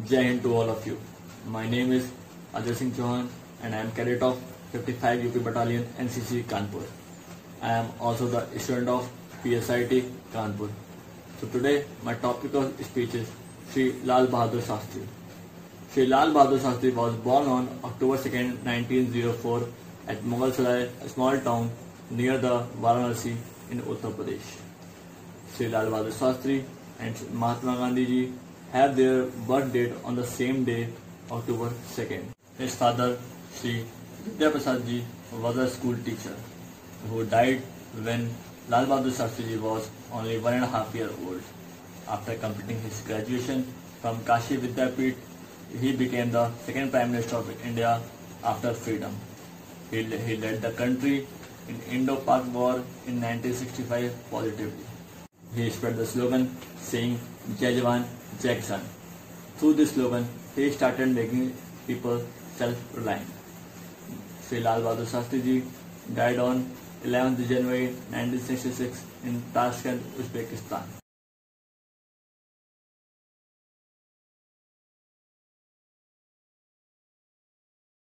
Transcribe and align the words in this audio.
Jai 0.00 0.38
to 0.38 0.54
all 0.56 0.70
of 0.70 0.86
you. 0.86 0.98
My 1.46 1.68
name 1.68 1.92
is 1.92 2.10
Ajay 2.54 2.74
Singh 2.74 2.92
Chauhan 2.92 3.28
and 3.62 3.74
I 3.74 3.78
am 3.80 3.92
cadet 3.92 4.22
of 4.22 4.40
55 4.72 5.26
UP 5.26 5.44
Battalion 5.44 5.84
NCC 5.98 6.44
Kanpur. 6.44 6.82
I 7.60 7.72
am 7.72 7.90
also 8.00 8.26
the 8.26 8.58
student 8.58 8.88
of 8.88 9.06
PSIT 9.44 10.10
Kanpur. 10.32 10.70
So 11.38 11.46
today 11.48 11.84
my 12.02 12.14
topic 12.14 12.54
of 12.54 12.74
speech 12.82 13.14
is 13.14 13.30
Sri 13.70 13.92
Lal 14.04 14.28
Bahadur 14.28 14.62
Shastri. 14.62 15.06
Sri 15.92 16.06
Lal 16.06 16.32
Bahadur 16.32 16.58
Shastri 16.58 16.94
was 16.94 17.14
born 17.16 17.46
on 17.46 17.68
October 17.84 18.16
2nd, 18.16 18.64
1904 18.64 19.68
at 20.08 20.22
Mughal 20.22 20.88
a 21.04 21.08
small 21.10 21.38
town 21.40 21.70
near 22.10 22.38
the 22.38 22.64
Varanasi 22.80 23.36
in 23.70 23.82
Uttar 23.82 24.10
Pradesh. 24.12 24.56
Sri 25.54 25.68
Lal 25.68 25.88
Bahadur 25.88 26.12
Shastri 26.12 26.64
and 26.98 27.14
Mahatma 27.34 27.76
Gandhi 27.76 28.06
ji 28.06 28.32
have 28.72 28.96
their 28.96 29.24
birth 29.48 29.72
date 29.72 29.92
on 30.02 30.16
the 30.16 30.26
same 30.26 30.64
day, 30.64 30.88
October 31.30 31.70
2nd. 31.94 32.22
His 32.58 32.74
father, 32.74 33.18
Sri 33.54 33.84
Vidya 34.24 34.50
Prasad 34.50 34.82
was 35.32 35.56
a 35.58 35.68
school 35.68 35.96
teacher 36.04 36.34
who 37.10 37.24
died 37.24 37.60
when 38.02 38.30
Lal 38.68 38.86
Bahadur 38.86 39.12
Shastri 39.18 39.60
was 39.60 39.90
only 40.12 40.38
one 40.38 40.54
and 40.54 40.64
a 40.64 40.66
half 40.66 40.94
year 40.94 41.10
old. 41.26 41.42
After 42.08 42.34
completing 42.36 42.80
his 42.80 43.00
graduation 43.02 43.66
from 44.00 44.24
Kashi 44.24 44.56
Vidyapith, 44.56 45.16
he 45.80 45.92
became 45.92 46.30
the 46.30 46.50
second 46.64 46.90
Prime 46.90 47.12
Minister 47.12 47.36
of 47.36 47.66
India 47.66 48.00
after 48.42 48.72
freedom. 48.72 49.14
He, 49.90 50.02
he 50.02 50.36
led 50.36 50.62
the 50.62 50.70
country 50.72 51.26
in 51.68 51.80
Indo-Pak 51.90 52.44
War 52.54 52.74
in 53.06 53.20
1965 53.20 54.30
positively. 54.30 54.91
He 55.54 55.68
spread 55.68 55.96
the 55.96 56.06
slogan 56.06 56.56
saying 56.78 57.20
Jai 57.60 57.74
Jawan, 57.74 58.04
Jai 58.40 58.54
Kisan. 58.56 58.80
Through 59.56 59.74
this 59.74 59.92
slogan, 59.92 60.26
he 60.56 60.70
started 60.70 61.08
making 61.14 61.54
people 61.86 62.22
self-reliant. 62.56 63.28
Sri 64.48 64.60
Lal 64.60 64.80
Bahadur 64.80 65.06
Shastri 65.06 65.42
ji 65.42 65.62
died 66.14 66.38
on 66.38 66.64
11th 67.04 67.46
January 67.48 67.86
1966 68.16 69.04
in 69.24 69.42
Tashkent, 69.52 70.00
Uzbekistan. 70.16 71.01